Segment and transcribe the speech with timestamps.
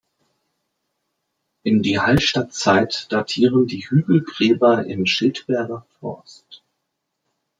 [1.61, 6.63] In die Hallstattzeit datieren die Hügelgräber im Schiltberger Forst.